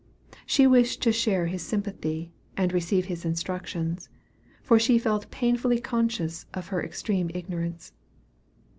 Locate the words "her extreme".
6.69-7.29